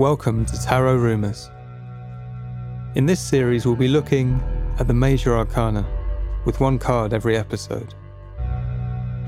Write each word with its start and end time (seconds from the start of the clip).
Welcome 0.00 0.46
to 0.46 0.58
Tarot 0.58 0.96
Rumours. 0.96 1.50
In 2.94 3.04
this 3.04 3.20
series, 3.20 3.66
we'll 3.66 3.76
be 3.76 3.86
looking 3.86 4.40
at 4.78 4.86
the 4.88 4.94
major 4.94 5.36
arcana 5.36 5.86
with 6.46 6.58
one 6.58 6.78
card 6.78 7.12
every 7.12 7.36
episode. 7.36 7.92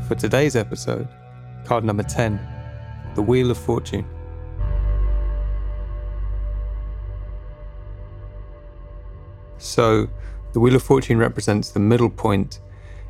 For 0.09 0.15
today's 0.15 0.57
episode, 0.57 1.09
card 1.67 1.85
number 1.85 2.03
10, 2.03 2.41
the 3.15 3.21
Wheel 3.21 3.51
of 3.51 3.59
Fortune. 3.59 4.07
So, 9.59 10.09
the 10.55 10.61
Wheel 10.61 10.77
of 10.77 10.83
Fortune 10.83 11.19
represents 11.19 11.69
the 11.69 11.81
middle 11.81 12.09
point 12.09 12.61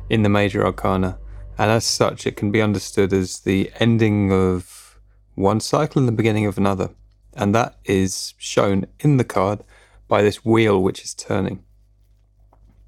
in 0.09 0.21
the 0.23 0.27
major 0.27 0.65
arcana, 0.65 1.17
and 1.57 1.71
as 1.71 1.85
such, 1.85 2.27
it 2.27 2.35
can 2.35 2.51
be 2.51 2.61
understood 2.61 3.13
as 3.13 3.39
the 3.39 3.71
ending 3.79 4.33
of 4.33 4.99
one 5.35 5.61
cycle 5.61 5.99
and 5.99 6.09
the 6.09 6.11
beginning 6.11 6.45
of 6.45 6.57
another. 6.57 6.89
And 7.35 7.53
that 7.55 7.75
is 7.85 8.33
shown 8.37 8.85
in 8.99 9.17
the 9.17 9.23
card 9.23 9.63
by 10.07 10.21
this 10.21 10.45
wheel 10.45 10.81
which 10.81 11.03
is 11.03 11.13
turning. 11.13 11.63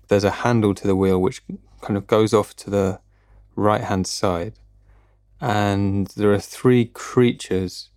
There's 0.08 0.24
a 0.24 0.32
handle 0.32 0.76
to 0.76 0.88
the 0.88 0.96
wheel 0.96 1.20
which 1.20 1.42
kind 1.82 1.98
of 1.98 2.08
goes 2.08 2.34
off 2.34 2.56
to 2.58 2.70
the 2.70 3.00
right 3.56 3.82
hand 3.82 4.08
side. 4.08 4.54
And 5.42 6.08
there 6.16 6.32
are 6.32 6.40
three 6.40 6.86
creatures 6.86 7.90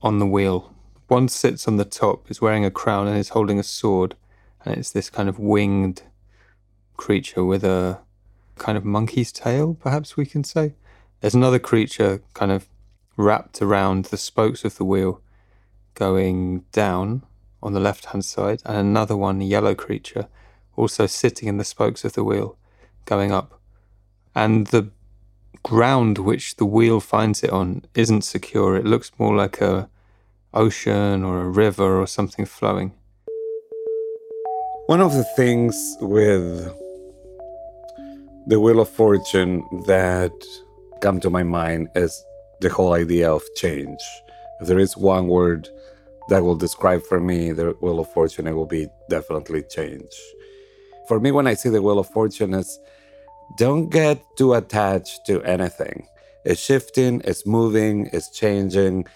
on 0.00 0.18
the 0.18 0.26
wheel. 0.26 0.74
One 1.08 1.28
sits 1.28 1.66
on 1.66 1.76
the 1.76 1.84
top, 1.84 2.30
is 2.30 2.40
wearing 2.40 2.64
a 2.64 2.70
crown, 2.70 3.08
and 3.08 3.18
is 3.18 3.30
holding 3.30 3.58
a 3.58 3.64
sword. 3.64 4.14
And 4.64 4.76
it's 4.76 4.92
this 4.92 5.10
kind 5.10 5.28
of 5.28 5.38
winged 5.38 6.02
creature 6.96 7.44
with 7.44 7.64
a 7.64 8.00
kind 8.56 8.78
of 8.78 8.84
monkey's 8.84 9.32
tail, 9.32 9.74
perhaps 9.74 10.16
we 10.16 10.26
can 10.26 10.44
say. 10.44 10.74
There's 11.20 11.34
another 11.34 11.58
creature 11.58 12.22
kind 12.34 12.52
of 12.52 12.68
wrapped 13.16 13.60
around 13.60 14.06
the 14.06 14.16
spokes 14.16 14.64
of 14.64 14.76
the 14.76 14.84
wheel 14.84 15.20
going 15.94 16.64
down 16.72 17.24
on 17.62 17.72
the 17.72 17.80
left 17.80 18.06
hand 18.06 18.24
side, 18.24 18.62
and 18.64 18.76
another 18.76 19.16
one, 19.16 19.40
a 19.40 19.44
yellow 19.44 19.74
creature, 19.74 20.28
also 20.76 21.06
sitting 21.06 21.48
in 21.48 21.58
the 21.58 21.64
spokes 21.64 22.04
of 22.04 22.14
the 22.14 22.24
wheel 22.24 22.56
going 23.04 23.32
up. 23.32 23.60
And 24.34 24.68
the 24.68 24.90
ground 25.62 26.18
which 26.18 26.56
the 26.56 26.64
wheel 26.64 27.00
finds 27.00 27.42
it 27.42 27.50
on 27.50 27.84
isn't 27.94 28.22
secure. 28.22 28.76
It 28.76 28.86
looks 28.86 29.12
more 29.18 29.34
like 29.34 29.60
a 29.60 29.90
ocean 30.54 31.24
or 31.24 31.42
a 31.42 31.48
river 31.48 32.00
or 32.00 32.06
something 32.06 32.46
flowing. 32.46 32.92
One 34.86 35.00
of 35.00 35.14
the 35.14 35.24
things 35.36 35.96
with 36.00 36.72
the 38.46 38.58
Wheel 38.58 38.80
of 38.80 38.88
Fortune 38.88 39.62
that 39.86 40.32
come 41.00 41.20
to 41.20 41.30
my 41.30 41.44
mind 41.44 41.88
is 41.94 42.24
the 42.60 42.70
whole 42.70 42.94
idea 42.94 43.32
of 43.32 43.42
change. 43.54 44.00
If 44.60 44.66
there 44.66 44.78
is 44.78 44.96
one 44.96 45.28
word 45.28 45.68
that 46.28 46.42
will 46.42 46.56
describe 46.56 47.02
for 47.04 47.20
me 47.20 47.52
the 47.52 47.70
Wheel 47.80 48.00
of 48.00 48.12
Fortune, 48.12 48.46
it 48.46 48.52
will 48.52 48.66
be 48.66 48.88
definitely 49.08 49.62
change. 49.62 50.12
For 51.08 51.18
me, 51.18 51.32
when 51.32 51.46
I 51.46 51.54
see 51.54 51.70
the 51.70 51.82
Wheel 51.82 51.98
of 51.98 52.08
Fortune, 52.08 52.54
is 52.54 52.78
don't 53.58 53.88
get 53.88 54.22
too 54.36 54.54
attached 54.54 55.26
to 55.26 55.42
anything. 55.42 56.06
It's 56.44 56.60
shifting, 56.60 57.20
it's 57.24 57.46
moving, 57.46 58.08
it's 58.12 58.30
changing. 58.30 59.06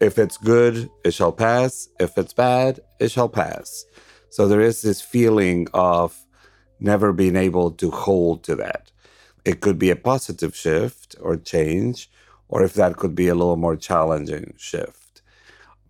If 0.00 0.18
it's 0.18 0.36
good, 0.36 0.88
it 1.04 1.12
shall 1.12 1.32
pass. 1.32 1.88
If 2.00 2.16
it's 2.16 2.32
bad, 2.32 2.80
it 2.98 3.10
shall 3.10 3.28
pass. 3.28 3.84
So 4.30 4.48
there 4.48 4.60
is 4.60 4.82
this 4.82 5.00
feeling 5.00 5.68
of 5.74 6.16
never 6.80 7.12
being 7.12 7.36
able 7.36 7.70
to 7.72 7.90
hold 7.90 8.44
to 8.44 8.56
that. 8.56 8.90
It 9.44 9.60
could 9.60 9.78
be 9.78 9.90
a 9.90 9.96
positive 9.96 10.56
shift 10.56 11.14
or 11.20 11.36
change, 11.36 12.10
or 12.48 12.62
if 12.62 12.74
that 12.74 12.96
could 12.96 13.14
be 13.14 13.28
a 13.28 13.34
little 13.34 13.56
more 13.56 13.76
challenging 13.76 14.54
shift. 14.56 15.22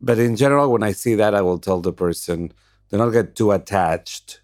But 0.00 0.18
in 0.18 0.36
general, 0.36 0.70
when 0.70 0.82
I 0.82 0.92
see 0.92 1.14
that, 1.14 1.34
I 1.34 1.42
will 1.42 1.58
tell 1.58 1.80
the 1.80 1.92
person, 1.92 2.52
do 2.90 2.98
not 2.98 3.10
get 3.10 3.34
too 3.34 3.50
attached 3.52 4.40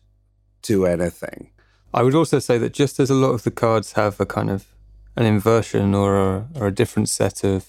to 0.62 0.86
anything. 0.86 1.50
I 1.94 2.02
would 2.02 2.14
also 2.14 2.38
say 2.38 2.58
that 2.58 2.72
just 2.72 2.98
as 2.98 3.10
a 3.10 3.14
lot 3.14 3.32
of 3.32 3.42
the 3.42 3.50
cards 3.50 3.92
have 3.92 4.18
a 4.18 4.26
kind 4.26 4.50
of 4.50 4.66
an 5.16 5.26
inversion 5.26 5.94
or 5.94 6.16
a, 6.16 6.48
or 6.54 6.68
a 6.68 6.74
different 6.74 7.08
set 7.08 7.44
of 7.44 7.66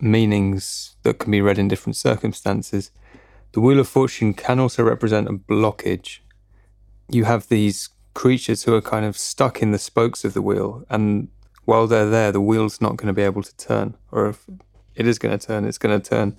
meanings 0.00 0.96
that 1.02 1.18
can 1.18 1.30
be 1.30 1.40
read 1.40 1.58
in 1.58 1.68
different 1.68 1.96
circumstances, 1.96 2.90
the 3.52 3.60
Wheel 3.60 3.80
of 3.80 3.88
Fortune 3.88 4.34
can 4.34 4.60
also 4.60 4.82
represent 4.82 5.28
a 5.28 5.32
blockage. 5.32 6.18
You 7.08 7.24
have 7.24 7.48
these 7.48 7.88
creatures 8.14 8.62
who 8.62 8.74
are 8.74 8.82
kind 8.82 9.04
of 9.04 9.18
stuck 9.18 9.60
in 9.60 9.72
the 9.72 9.78
spokes 9.78 10.24
of 10.24 10.34
the 10.34 10.42
wheel, 10.42 10.84
and 10.88 11.28
while 11.64 11.86
they're 11.86 12.10
there, 12.10 12.32
the 12.32 12.40
wheel's 12.40 12.80
not 12.80 12.96
going 12.96 13.06
to 13.08 13.12
be 13.12 13.22
able 13.22 13.42
to 13.42 13.56
turn, 13.56 13.96
or 14.12 14.28
if 14.28 14.44
it 14.94 15.06
is 15.06 15.18
going 15.18 15.36
to 15.36 15.46
turn, 15.46 15.64
it's 15.64 15.78
going 15.78 15.98
to 15.98 16.08
turn 16.08 16.36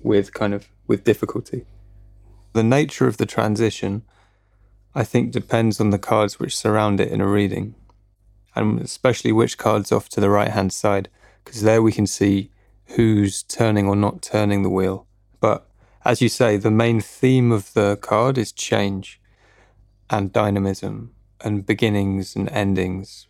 with 0.00 0.32
kind 0.32 0.54
of 0.54 0.68
with 0.86 1.04
difficulty. 1.04 1.64
The 2.52 2.62
nature 2.62 3.06
of 3.06 3.16
the 3.16 3.26
transition 3.26 4.02
I 4.94 5.04
think 5.04 5.30
depends 5.30 5.78
on 5.78 5.90
the 5.90 5.98
cards 5.98 6.40
which 6.40 6.56
surround 6.56 7.00
it 7.00 7.12
in 7.12 7.20
a 7.20 7.28
reading, 7.28 7.74
and 8.54 8.80
especially 8.80 9.30
which 9.30 9.58
cards 9.58 9.92
off 9.92 10.08
to 10.10 10.20
the 10.22 10.30
right 10.30 10.50
hand 10.50 10.72
side, 10.72 11.10
because 11.44 11.60
there 11.60 11.82
we 11.82 11.92
can 11.92 12.06
see 12.06 12.50
who's 12.94 13.42
turning 13.42 13.86
or 13.86 13.94
not 13.94 14.22
turning 14.22 14.62
the 14.62 14.70
wheel. 14.70 15.06
But 15.38 15.68
as 16.04 16.22
you 16.22 16.30
say, 16.30 16.56
the 16.56 16.70
main 16.70 17.02
theme 17.02 17.52
of 17.52 17.74
the 17.74 17.98
card 18.00 18.38
is 18.38 18.52
change 18.52 19.20
and 20.08 20.32
dynamism 20.32 21.14
and 21.42 21.66
beginnings 21.66 22.34
and 22.34 22.48
endings. 22.48 23.26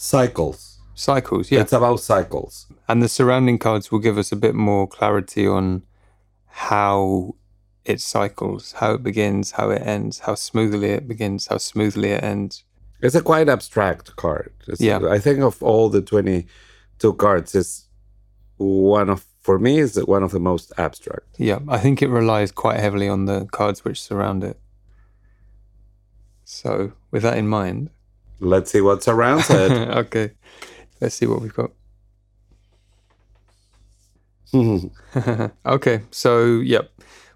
Cycles. 0.00 0.78
Cycles, 0.94 1.50
yeah. 1.50 1.62
It's 1.62 1.72
about 1.72 1.98
cycles. 1.98 2.66
And 2.86 3.02
the 3.02 3.08
surrounding 3.08 3.58
cards 3.58 3.90
will 3.90 3.98
give 3.98 4.16
us 4.16 4.30
a 4.30 4.36
bit 4.36 4.54
more 4.54 4.86
clarity 4.86 5.44
on 5.44 5.82
how 6.46 7.34
it 7.84 8.00
cycles, 8.00 8.72
how 8.78 8.92
it 8.92 9.02
begins, 9.02 9.50
how 9.52 9.70
it 9.70 9.82
ends, 9.84 10.20
how 10.20 10.36
smoothly 10.36 10.90
it 10.90 11.08
begins, 11.08 11.48
how 11.48 11.58
smoothly 11.58 12.12
it 12.12 12.22
ends. 12.22 12.62
It's 13.00 13.16
a 13.16 13.22
quite 13.22 13.48
abstract 13.48 14.14
card. 14.14 14.52
It's, 14.68 14.80
Yeah. 14.80 15.00
I 15.10 15.18
think 15.18 15.40
of 15.40 15.60
all 15.64 15.88
the 15.88 16.00
22 16.00 17.14
cards, 17.14 17.56
it's 17.56 17.88
one 18.56 19.10
of, 19.10 19.26
for 19.40 19.58
me, 19.58 19.78
is 19.80 20.00
one 20.04 20.22
of 20.22 20.30
the 20.30 20.38
most 20.38 20.72
abstract. 20.78 21.26
Yeah, 21.38 21.58
I 21.66 21.78
think 21.78 22.02
it 22.02 22.08
relies 22.08 22.52
quite 22.52 22.78
heavily 22.78 23.08
on 23.08 23.24
the 23.24 23.46
cards 23.46 23.84
which 23.84 24.00
surround 24.00 24.44
it. 24.44 24.60
So, 26.44 26.92
with 27.10 27.22
that 27.24 27.36
in 27.36 27.48
mind, 27.48 27.90
Let's 28.40 28.70
see 28.70 28.80
what's 28.80 29.08
around 29.08 29.44
it. 29.50 29.72
okay, 29.96 30.32
let's 31.00 31.14
see 31.16 31.26
what 31.26 31.40
we've 31.42 31.54
got. 31.54 31.70
okay, 35.66 36.02
so 36.10 36.60
yep, 36.60 36.90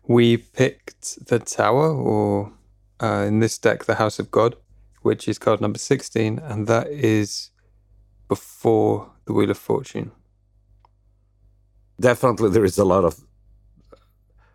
we 0.07 0.37
picked 0.37 1.27
the 1.27 1.39
Tower, 1.39 1.93
or 1.93 2.53
uh, 3.03 3.25
in 3.27 3.41
this 3.41 3.59
deck, 3.59 3.85
the 3.85 3.97
House 3.97 4.19
of 4.19 4.31
God, 4.31 4.57
which 5.03 5.29
is 5.29 5.39
card 5.39 5.61
number 5.61 5.79
16, 5.79 6.39
and 6.39 6.67
that 6.69 6.87
is 6.89 7.51
before 8.29 9.11
the 9.27 9.33
Wheel 9.33 9.51
of 9.51 9.59
Fortune. 9.59 10.13
Definitely, 12.01 12.51
there 12.51 12.65
is 12.65 12.79
a 12.79 12.85
lot 12.85 13.05
of 13.05 13.21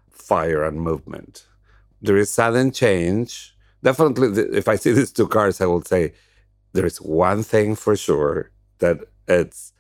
fire 0.10 0.64
and 0.64 0.82
movement. 0.82 1.46
There 2.02 2.18
is 2.18 2.30
sudden 2.32 2.72
change. 2.72 3.56
Definitely, 3.84 4.58
if 4.58 4.68
I 4.68 4.76
see 4.76 4.92
these 4.92 5.12
two 5.12 5.28
cards, 5.28 5.62
I 5.62 5.66
will 5.66 5.84
say 5.84 6.14
there 6.78 6.86
is 6.86 7.02
one 7.02 7.42
thing 7.42 7.76
for 7.76 7.96
sure 7.96 8.52
that 8.78 9.00
it's 9.28 9.74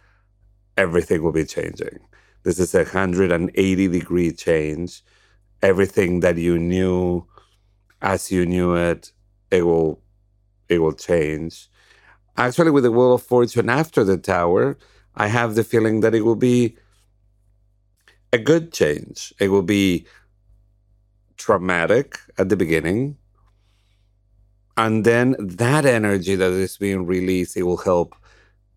everything 0.75 1.21
will 1.21 1.31
be 1.31 1.45
changing. 1.45 1.99
This 2.41 2.57
is 2.57 2.73
a 2.73 2.79
180 2.79 3.87
degree 3.87 4.31
change. 4.31 5.03
Everything 5.61 6.21
that 6.21 6.37
you 6.37 6.57
knew 6.57 7.27
as 8.01 8.31
you 8.31 8.47
knew 8.47 8.75
it, 8.75 9.11
it 9.51 9.61
will 9.61 10.01
it 10.69 10.79
will 10.79 10.93
change. 10.93 11.69
Actually, 12.35 12.71
with 12.71 12.83
the 12.83 12.91
Wheel 12.91 13.13
of 13.13 13.21
Fortune 13.21 13.69
after 13.69 14.03
the 14.03 14.17
Tower, 14.17 14.75
I 15.15 15.27
have 15.27 15.53
the 15.53 15.63
feeling 15.63 16.01
that 16.01 16.15
it 16.15 16.21
will 16.21 16.35
be 16.35 16.77
a 18.33 18.39
good 18.39 18.73
change. 18.73 19.33
It 19.39 19.49
will 19.49 19.61
be 19.61 20.07
traumatic 21.37 22.17
at 22.39 22.49
the 22.49 22.57
beginning. 22.57 23.17
And 24.77 25.03
then 25.03 25.35
that 25.39 25.85
energy 25.85 26.35
that 26.35 26.51
is 26.51 26.77
being 26.77 27.07
released, 27.07 27.57
it 27.57 27.63
will 27.63 27.77
help 27.77 28.15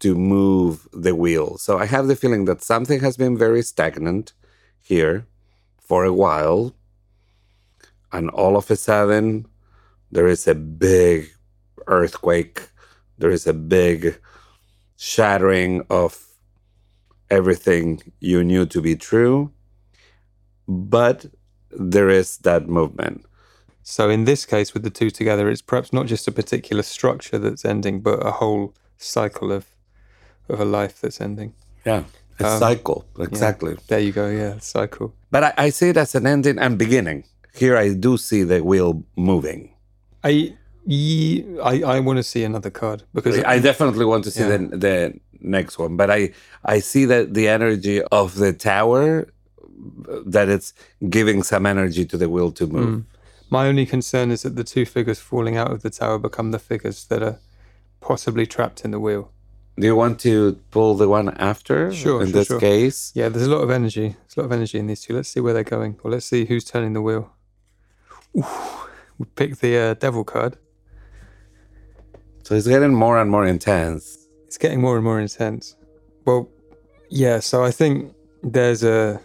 to 0.00 0.14
move 0.14 0.88
the 0.94 1.14
wheel. 1.14 1.58
So 1.58 1.78
I 1.78 1.84
have 1.84 2.06
the 2.06 2.16
feeling 2.16 2.46
that 2.46 2.62
something 2.62 3.00
has 3.00 3.18
been 3.18 3.36
very 3.36 3.62
stagnant 3.62 4.32
here 4.80 5.26
for 5.78 6.04
a 6.04 6.12
while. 6.12 6.74
And 8.12 8.30
all 8.30 8.56
of 8.56 8.70
a 8.70 8.76
sudden, 8.76 9.46
there 10.10 10.26
is 10.26 10.48
a 10.48 10.54
big 10.54 11.30
earthquake. 11.86 12.68
There 13.18 13.30
is 13.30 13.46
a 13.46 13.52
big 13.52 14.18
shattering 14.96 15.84
of 15.90 16.26
everything 17.30 18.02
you 18.20 18.42
knew 18.42 18.64
to 18.66 18.80
be 18.80 18.96
true. 18.96 19.52
But 20.66 21.26
there 21.70 22.08
is 22.08 22.38
that 22.38 22.68
movement. 22.68 23.26
So, 23.90 24.08
in 24.08 24.24
this 24.24 24.46
case, 24.46 24.72
with 24.72 24.84
the 24.84 24.90
two 25.00 25.10
together, 25.10 25.48
it's 25.50 25.62
perhaps 25.62 25.92
not 25.92 26.06
just 26.06 26.28
a 26.28 26.32
particular 26.32 26.84
structure 26.84 27.38
that's 27.38 27.64
ending, 27.64 28.00
but 28.02 28.24
a 28.24 28.30
whole 28.30 28.72
cycle 28.98 29.50
of, 29.50 29.64
of 30.48 30.60
a 30.60 30.64
life 30.64 31.00
that's 31.00 31.20
ending. 31.20 31.54
Yeah. 31.84 32.04
A 32.38 32.46
Um, 32.46 32.58
cycle, 32.60 33.04
exactly. 33.18 33.76
There 33.88 33.98
you 34.06 34.12
go. 34.12 34.26
Yeah, 34.42 34.54
cycle. 34.60 35.12
But 35.32 35.42
I, 35.48 35.52
I 35.66 35.70
see 35.70 35.88
it 35.88 35.96
as 35.96 36.14
an 36.14 36.24
ending 36.26 36.56
and 36.64 36.78
beginning. 36.78 37.24
Here 37.62 37.76
I 37.76 37.92
do 38.06 38.16
see 38.16 38.44
the 38.44 38.60
wheel 38.70 38.92
moving. 39.16 39.60
I 40.22 40.54
I, 41.70 41.74
I 41.96 42.00
want 42.06 42.16
to 42.18 42.22
see 42.32 42.42
another 42.44 42.70
card 42.70 43.02
because 43.12 43.36
I 43.54 43.58
definitely 43.58 44.04
want 44.12 44.22
to 44.24 44.30
see 44.30 44.46
Yeah. 44.46 44.56
the 44.56 44.76
the 44.86 44.96
next 45.58 45.74
one, 45.84 45.96
but 45.96 46.08
I 46.18 46.20
I 46.74 46.80
see 46.80 47.04
that 47.12 47.24
the 47.38 47.46
energy 47.48 47.98
of 48.20 48.28
the 48.42 48.52
tower 48.52 49.04
that 50.34 50.48
it's 50.48 50.68
giving 51.16 51.42
some 51.42 51.64
energy 51.74 52.04
to 52.12 52.16
the 52.22 52.28
wheel 52.34 52.50
to 52.52 52.66
move. 52.66 52.88
Mm. 52.96 53.04
My 53.50 53.66
only 53.66 53.86
concern 53.86 54.30
is 54.30 54.42
that 54.42 54.56
the 54.56 54.64
two 54.64 54.84
figures 54.86 55.18
falling 55.18 55.56
out 55.56 55.70
of 55.72 55.82
the 55.82 55.90
tower 55.90 56.18
become 56.18 56.50
the 56.52 56.58
figures 56.58 57.04
that 57.06 57.22
are 57.22 57.38
possibly 58.00 58.46
trapped 58.46 58.84
in 58.84 58.90
the 58.92 59.00
wheel. 59.00 59.30
Do 59.78 59.86
you 59.86 59.96
want 59.96 60.20
to 60.20 60.58
pull 60.70 60.94
the 60.94 61.08
one 61.08 61.30
after? 61.38 61.92
Sure, 61.92 62.20
In 62.22 62.28
sure, 62.28 62.32
this 62.32 62.48
sure. 62.48 62.60
case, 62.60 63.12
Yeah, 63.14 63.28
there's 63.28 63.46
a 63.46 63.50
lot 63.50 63.62
of 63.62 63.70
energy. 63.70 64.08
There's 64.08 64.36
a 64.36 64.40
lot 64.40 64.46
of 64.46 64.52
energy 64.52 64.78
in 64.78 64.86
these 64.86 65.00
two. 65.02 65.14
Let's 65.14 65.28
see 65.30 65.40
where 65.40 65.54
they're 65.54 65.64
going. 65.64 65.98
Well, 66.02 66.12
let's 66.12 66.26
see 66.26 66.44
who's 66.44 66.64
turning 66.64 66.92
the 66.92 67.00
wheel. 67.02 67.32
Ooh, 68.36 68.44
we 69.18 69.24
picked 69.26 69.60
the 69.60 69.76
uh, 69.76 69.94
devil 69.94 70.22
card. 70.24 70.56
so 72.42 72.54
it's 72.54 72.66
getting 72.66 72.94
more 72.94 73.18
and 73.18 73.30
more 73.30 73.46
intense. 73.46 74.28
It's 74.46 74.58
getting 74.58 74.80
more 74.80 74.96
and 74.96 75.04
more 75.04 75.20
intense. 75.20 75.76
Well, 76.26 76.48
yeah. 77.08 77.40
So 77.40 77.64
I 77.64 77.70
think 77.70 78.12
there's 78.42 78.82
a 78.84 79.20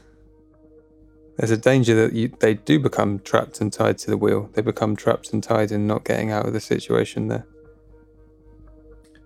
there's 1.38 1.52
a 1.52 1.58
danger 1.58 1.96
that 1.96 2.14
you, 2.14 2.30
they 2.40 2.54
do 2.54 2.80
become 2.80 3.20
trapped 3.20 3.60
and 3.60 3.72
tied 3.72 3.98
to 4.00 4.10
the 4.10 4.18
wheel. 4.18 4.50
They 4.54 4.62
become 4.62 4.96
trapped 4.96 5.34
and 5.34 5.44
tied 5.44 5.72
and 5.72 5.88
not 5.88 6.06
getting 6.06 6.32
out 6.32 6.46
of 6.46 6.54
the 6.54 6.62
situation 6.62 7.28
there. 7.28 7.46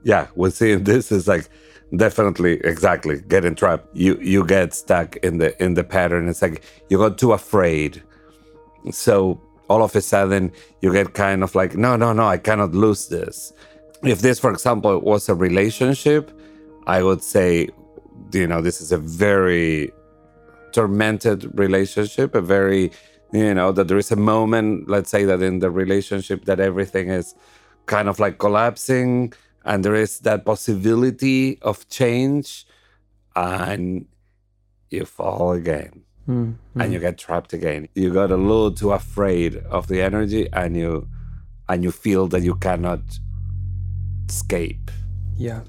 Yeah, 0.04 0.28
we're 0.36 0.50
seeing 0.50 0.86
this 0.86 1.12
is 1.12 1.28
like 1.28 1.50
definitely 1.96 2.54
exactly 2.64 3.22
getting 3.28 3.54
trapped. 3.56 3.96
You 3.96 4.18
you 4.22 4.46
get 4.46 4.74
stuck 4.74 5.18
in 5.18 5.38
the 5.38 5.62
in 5.64 5.74
the 5.74 5.84
pattern. 5.84 6.30
It's 6.30 6.42
like 6.42 6.64
you 6.90 6.98
got 6.98 7.18
too 7.18 7.34
afraid. 7.34 8.02
So 8.92 9.42
all 9.70 9.84
of 9.84 9.96
a 9.96 10.02
sudden 10.02 10.52
you 10.82 10.92
get 10.92 11.14
kind 11.14 11.44
of 11.44 11.54
like, 11.54 11.76
no, 11.76 11.96
no, 11.96 12.14
no, 12.14 12.28
I 12.28 12.38
cannot 12.38 12.72
lose 12.72 13.08
this. 13.08 13.54
If 14.04 14.22
this, 14.22 14.40
for 14.40 14.52
example, 14.52 15.00
was 15.02 15.30
a 15.30 15.36
relationship, 15.36 16.32
I 16.88 17.04
would 17.04 17.22
say, 17.22 17.68
you 18.32 18.48
know, 18.48 18.62
this 18.62 18.82
is 18.82 18.92
a 18.92 18.98
very 18.98 19.92
tormented 20.72 21.58
relationship, 21.58 22.36
a 22.36 22.42
very, 22.42 22.92
you 23.32 23.54
know, 23.54 23.72
that 23.72 23.88
there 23.88 23.98
is 23.98 24.12
a 24.12 24.16
moment, 24.16 24.90
let's 24.90 25.10
say 25.10 25.26
that 25.26 25.42
in 25.42 25.60
the 25.60 25.70
relationship 25.70 26.46
that 26.46 26.60
everything 26.60 27.10
is 27.10 27.36
kind 27.86 28.08
of 28.08 28.20
like 28.20 28.38
collapsing 28.38 29.34
and 29.66 29.84
there 29.84 29.96
is 29.96 30.20
that 30.20 30.46
possibility 30.46 31.60
of 31.62 31.88
change 31.90 32.66
and 33.36 34.06
you 34.90 35.06
fall 35.06 35.52
again. 35.52 36.04
Mm, 36.28 36.56
and 36.76 36.94
you 36.94 37.00
get 37.00 37.18
trapped 37.18 37.54
again. 37.54 37.88
You 37.96 38.14
got 38.14 38.30
a 38.30 38.38
little 38.38 38.72
too 38.72 38.92
afraid 38.92 39.58
of 39.70 39.88
the 39.88 40.00
energy 40.02 40.48
and 40.54 40.78
you 40.78 41.08
and 41.68 41.84
you 41.84 41.92
feel 41.92 42.28
that 42.28 42.44
you 42.44 42.56
cannot 42.56 43.02
escape. 44.28 44.92
Yeah. 45.38 45.62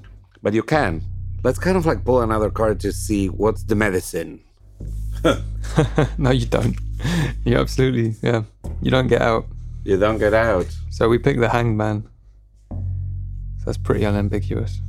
but 0.43 0.53
you 0.53 0.63
can. 0.63 1.03
Let's 1.43 1.57
kind 1.57 1.77
of 1.77 1.85
like 1.85 2.03
pull 2.03 2.21
another 2.21 2.51
card 2.51 2.79
to 2.81 2.91
see 2.91 3.27
what's 3.27 3.63
the 3.63 3.75
medicine 3.75 4.41
no, 6.17 6.31
you 6.31 6.45
don't. 6.45 6.75
You 7.45 7.57
absolutely, 7.57 8.15
yeah. 8.21 8.43
You 8.81 8.91
don't 8.91 9.07
get 9.07 9.21
out. 9.21 9.45
you 9.83 9.97
don't 9.97 10.17
get 10.19 10.33
out 10.33 10.67
So 10.89 11.09
we 11.09 11.17
pick 11.17 11.39
the 11.39 11.49
hanged 11.49 11.77
man. 11.77 12.07
So 12.69 13.65
that's 13.65 13.77
pretty 13.77 14.05
unambiguous. 14.05 14.79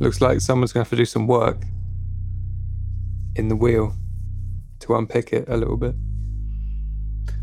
Looks 0.00 0.20
like 0.20 0.40
someone's 0.40 0.72
going 0.72 0.84
to 0.84 0.88
have 0.88 0.90
to 0.90 0.96
do 0.96 1.04
some 1.04 1.26
work 1.26 1.58
in 3.36 3.48
the 3.48 3.56
wheel 3.56 3.94
to 4.80 4.94
unpick 4.96 5.32
it 5.32 5.48
a 5.48 5.56
little 5.56 5.76
bit. 5.76 5.94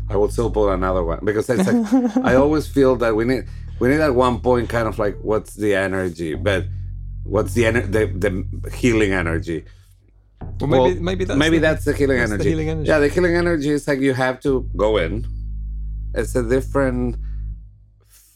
I 0.08 0.16
will 0.16 0.28
still 0.30 0.50
pull 0.50 0.70
another 0.70 1.02
one 1.02 1.20
because 1.24 1.50
it's 1.50 1.66
like 1.66 2.16
I 2.24 2.36
always 2.36 2.68
feel 2.68 2.96
that 2.96 3.16
we 3.16 3.24
need 3.24 3.44
we 3.80 3.88
need 3.88 4.00
at 4.00 4.14
one 4.14 4.40
point 4.40 4.68
kind 4.68 4.86
of 4.86 4.98
like 4.98 5.16
what's 5.20 5.54
the 5.54 5.74
energy, 5.74 6.34
but 6.34 6.66
what's 7.24 7.54
the 7.54 7.64
ener- 7.64 7.90
the, 7.90 8.06
the 8.06 8.70
healing 8.70 9.12
energy. 9.12 9.64
Well, 10.60 10.68
maybe 10.68 10.94
Well, 10.94 11.02
maybe 11.02 11.24
that's 11.24 11.38
maybe 11.38 11.58
the- 11.58 11.62
that's 11.62 11.84
the 11.84 11.92
healing 11.92 12.18
that's 12.18 12.30
the 12.30 12.34
energy. 12.36 12.50
healing 12.50 12.68
energy. 12.70 12.88
Yeah, 12.88 12.98
the 12.98 13.08
healing 13.08 13.36
energy 13.36 13.70
is 13.70 13.86
like 13.88 14.00
you 14.00 14.14
have 14.14 14.40
to 14.40 14.68
go 14.76 14.96
in. 14.96 15.26
It's 16.14 16.34
a 16.34 16.42
different 16.42 17.16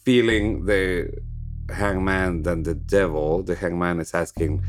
feeling 0.04 0.66
the 0.66 1.10
hangman 1.70 2.42
than 2.42 2.62
the 2.64 2.74
devil. 2.74 3.42
The 3.42 3.54
hangman 3.54 4.00
is 4.00 4.12
asking 4.14 4.62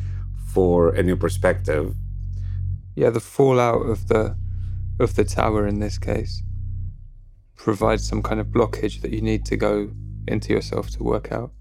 for 0.54 0.94
a 0.94 1.04
new 1.04 1.16
perspective. 1.16 1.96
yeah. 2.96 3.10
The 3.10 3.20
fallout 3.22 3.84
of 3.94 4.08
the 4.08 4.36
of 5.00 5.16
the 5.16 5.24
tower 5.24 5.66
in 5.68 5.80
this 5.80 5.98
case 5.98 6.44
provides 7.56 8.08
some 8.08 8.22
kind 8.22 8.40
of 8.40 8.48
blockage 8.48 9.02
that 9.02 9.12
you 9.12 9.22
need 9.22 9.46
to 9.46 9.56
go 9.58 9.90
into 10.28 10.54
yourself 10.54 10.90
to 10.92 11.04
work 11.04 11.32
out. 11.32 11.52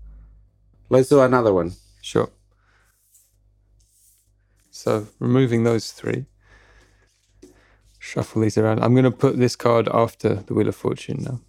Let's 0.88 1.08
do 1.08 1.20
another 1.20 1.52
one. 1.52 1.72
Sure. 2.02 2.28
So 4.70 5.08
removing 5.18 5.64
those 5.64 5.90
three, 5.90 6.26
shuffle 7.98 8.42
these 8.42 8.56
around. 8.56 8.82
I'm 8.82 8.94
going 8.94 9.04
to 9.04 9.10
put 9.10 9.38
this 9.38 9.56
card 9.56 9.88
after 9.92 10.36
the 10.36 10.54
Wheel 10.54 10.68
of 10.68 10.76
Fortune 10.76 11.22
now. 11.22 11.40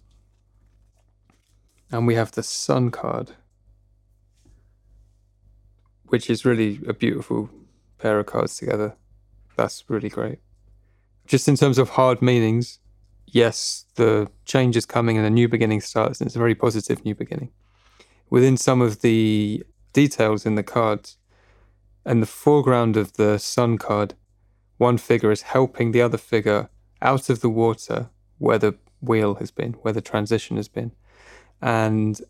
And 1.90 2.06
we 2.06 2.14
have 2.14 2.32
the 2.32 2.42
Sun 2.42 2.90
card, 2.90 3.32
which 6.06 6.28
is 6.28 6.44
really 6.44 6.80
a 6.86 6.92
beautiful 6.92 7.50
pair 7.98 8.18
of 8.18 8.26
cards 8.26 8.56
together. 8.56 8.96
That's 9.56 9.84
really 9.88 10.08
great. 10.08 10.38
Just 11.26 11.48
in 11.48 11.56
terms 11.56 11.78
of 11.78 11.90
hard 11.90 12.20
meanings, 12.20 12.80
yes, 13.26 13.86
the 13.94 14.28
change 14.44 14.76
is 14.76 14.86
coming 14.86 15.16
and 15.16 15.26
a 15.26 15.30
new 15.30 15.48
beginning 15.48 15.80
starts, 15.80 16.20
and 16.20 16.26
it's 16.26 16.36
a 16.36 16.40
very 16.40 16.54
positive 16.54 17.04
new 17.04 17.14
beginning. 17.14 17.50
Within 18.30 18.56
some 18.56 18.80
of 18.80 19.02
the 19.02 19.62
details 19.92 20.44
in 20.44 20.54
the 20.54 20.62
cards, 20.62 21.18
and 22.04 22.22
the 22.22 22.26
foreground 22.26 22.96
of 22.96 23.14
the 23.14 23.38
sun 23.38 23.78
card, 23.78 24.14
one 24.78 24.98
figure 24.98 25.30
is 25.30 25.42
helping 25.42 25.92
the 25.92 26.02
other 26.02 26.18
figure 26.18 26.68
out 27.00 27.28
of 27.30 27.40
the 27.40 27.50
water 27.50 28.10
where 28.38 28.58
the 28.58 28.74
wheel 29.00 29.34
has 29.36 29.50
been, 29.50 29.74
where 29.82 29.92
the 29.92 30.00
transition 30.00 30.56
has 30.56 30.68
been, 30.68 30.92
and 31.60 32.20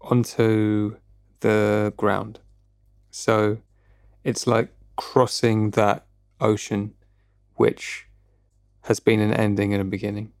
onto 0.00 0.96
the 1.40 1.92
ground. 1.96 2.40
So 3.10 3.58
it's 4.24 4.46
like 4.46 4.70
crossing 4.96 5.70
that 5.70 6.06
ocean, 6.40 6.94
which 7.54 8.06
has 8.82 9.00
been 9.00 9.20
an 9.20 9.32
ending 9.32 9.72
and 9.72 9.80
a 9.80 9.84
beginning. 9.84 10.32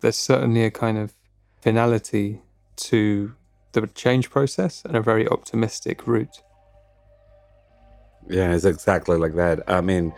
There's 0.00 0.16
certainly 0.16 0.64
a 0.64 0.70
kind 0.70 0.96
of 0.96 1.14
finality 1.60 2.42
to 2.76 3.34
the 3.72 3.86
change 3.88 4.30
process 4.30 4.84
and 4.84 4.96
a 4.96 5.02
very 5.02 5.28
optimistic 5.28 6.06
route. 6.06 6.42
Yeah, 8.28 8.52
it's 8.52 8.64
exactly 8.64 9.16
like 9.16 9.34
that. 9.34 9.62
I 9.68 9.80
mean, 9.80 10.12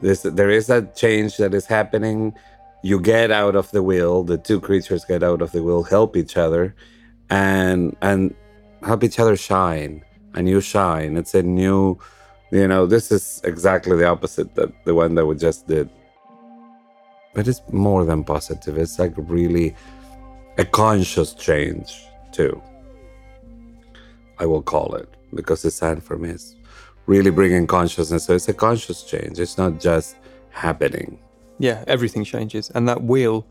this 0.00 0.22
there 0.22 0.50
is 0.50 0.68
a 0.70 0.82
change 0.94 1.38
that 1.38 1.54
is 1.54 1.66
happening. 1.66 2.34
You 2.82 3.00
get 3.00 3.30
out 3.30 3.56
of 3.56 3.70
the 3.70 3.82
wheel. 3.82 4.22
The 4.22 4.36
two 4.36 4.60
creatures 4.60 5.04
get 5.04 5.22
out 5.22 5.40
of 5.40 5.52
the 5.52 5.62
wheel, 5.62 5.82
help 5.82 6.16
each 6.16 6.36
other, 6.36 6.74
and 7.30 7.96
and 8.02 8.34
help 8.82 9.02
each 9.02 9.18
other 9.18 9.36
shine. 9.36 10.04
And 10.34 10.48
you 10.48 10.60
shine. 10.60 11.16
It's 11.16 11.34
a 11.34 11.42
new, 11.42 11.96
you 12.50 12.68
know. 12.68 12.86
This 12.86 13.10
is 13.12 13.40
exactly 13.44 13.96
the 13.96 14.06
opposite 14.06 14.54
that 14.56 14.84
the 14.84 14.94
one 14.94 15.14
that 15.14 15.26
we 15.26 15.36
just 15.36 15.66
did. 15.66 15.88
But 17.34 17.48
it's 17.48 17.62
more 17.72 18.04
than 18.04 18.24
positive. 18.24 18.76
It's 18.76 18.98
like 18.98 19.14
really 19.16 19.74
a 20.58 20.64
conscious 20.64 21.34
change 21.34 22.04
too. 22.32 22.60
I 24.38 24.46
will 24.46 24.62
call 24.62 24.94
it 24.96 25.08
because 25.32 25.62
the 25.62 25.70
sign 25.70 26.00
for 26.00 26.18
me 26.18 26.30
is 26.30 26.56
really 27.06 27.30
bringing 27.30 27.66
consciousness. 27.66 28.24
So 28.24 28.34
it's 28.34 28.48
a 28.48 28.54
conscious 28.54 29.02
change. 29.02 29.38
It's 29.38 29.58
not 29.58 29.80
just 29.80 30.16
happening. 30.50 31.18
yeah, 31.58 31.84
everything 31.86 32.24
changes, 32.24 32.70
and 32.74 32.88
that 32.88 33.02
wheel 33.04 33.46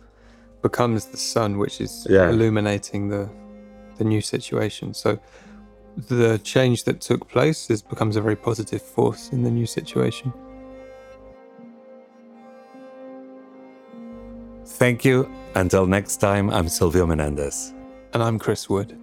becomes 0.62 1.06
the 1.06 1.18
sun, 1.18 1.58
which 1.58 1.80
is 1.82 2.06
Yeah. 2.10 2.30
illuminating 2.30 3.10
the 3.10 3.30
the 3.98 4.04
new 4.04 4.22
situation. 4.22 4.94
So 4.94 5.20
the 6.10 6.40
change 6.44 6.84
that 6.86 7.00
took 7.00 7.28
place 7.30 7.70
is 7.70 7.82
becomes 7.84 8.16
a 8.16 8.22
very 8.22 8.36
positive 8.36 8.82
force 8.82 9.30
in 9.32 9.44
the 9.44 9.52
new 9.52 9.68
situation. 9.68 10.34
Thank 14.66 15.06
you. 15.06 15.30
Until 15.56 15.86
next 15.86 16.18
time, 16.18 16.50
I'm 16.50 16.68
Silvio 16.68 17.06
Menendez. 17.06 17.74
And 18.14 18.24
I'm 18.24 18.40
Chris 18.40 18.68
Wood. 18.70 18.98